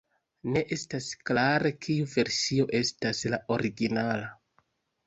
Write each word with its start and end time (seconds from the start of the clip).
Ne 0.53 0.63
estas 0.75 1.09
klare 1.31 1.73
kiu 1.85 2.09
versio 2.17 2.67
estas 2.83 3.23
la 3.35 3.43
originala. 3.59 4.37